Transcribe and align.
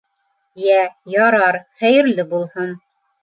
—Йә, 0.69 0.77
ярар, 1.15 1.59
хәйерле 1.83 2.27
булһын. 2.35 2.73